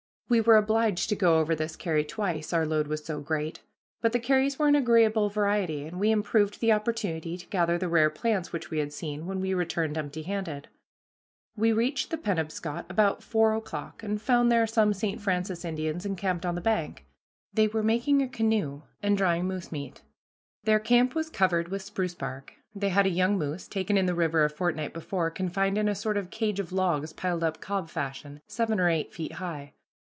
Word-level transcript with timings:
We 0.31 0.39
were 0.39 0.55
obliged 0.55 1.09
to 1.09 1.15
go 1.17 1.39
over 1.41 1.55
this 1.55 1.75
carry 1.75 2.05
twice, 2.05 2.53
our 2.53 2.65
load 2.65 2.87
was 2.87 3.03
so 3.03 3.19
great. 3.19 3.59
But 3.99 4.13
the 4.13 4.19
carries 4.19 4.57
were 4.57 4.69
an 4.69 4.75
agreeable 4.77 5.27
variety, 5.29 5.83
and 5.85 5.99
we 5.99 6.09
improved 6.09 6.61
the 6.61 6.71
opportunity 6.71 7.37
to 7.37 7.45
gather 7.47 7.77
the 7.77 7.89
rare 7.89 8.09
plants 8.09 8.53
which 8.53 8.71
we 8.71 8.79
had 8.79 8.93
seen, 8.93 9.25
when 9.25 9.41
we 9.41 9.53
returned 9.53 9.97
empty 9.97 10.21
handed. 10.21 10.69
We 11.57 11.73
reached 11.73 12.11
the 12.11 12.17
Penobscot 12.17 12.85
about 12.89 13.21
four 13.21 13.53
o'clock, 13.55 14.03
and 14.03 14.21
found 14.21 14.49
there 14.49 14.65
some 14.65 14.93
St. 14.93 15.19
Francis 15.19 15.65
Indians 15.65 16.05
encamped 16.05 16.45
on 16.45 16.55
the 16.55 16.61
bank. 16.61 17.05
They 17.53 17.67
were 17.67 17.83
making 17.83 18.21
a 18.21 18.29
canoe 18.29 18.83
and 19.03 19.17
drying 19.17 19.43
moose 19.49 19.69
meat. 19.69 20.01
Their 20.63 20.79
camp 20.79 21.13
was 21.13 21.29
covered 21.29 21.67
with 21.67 21.81
spruce 21.81 22.15
bark. 22.15 22.53
They 22.73 22.87
had 22.87 23.05
a 23.05 23.09
young 23.09 23.37
moose, 23.37 23.67
taken 23.67 23.97
in 23.97 24.05
the 24.05 24.15
river 24.15 24.45
a 24.45 24.49
fortnight 24.49 24.93
before, 24.93 25.29
confined 25.29 25.77
in 25.77 25.89
a 25.89 25.93
sort 25.93 26.15
of 26.15 26.29
cage 26.29 26.61
of 26.61 26.71
logs 26.71 27.11
piled 27.11 27.43
up 27.43 27.59
cob 27.59 27.89
fashion, 27.89 28.39
seven 28.47 28.79
or 28.79 28.87
eight 28.87 29.11
feet 29.13 29.33
high. 29.33 29.73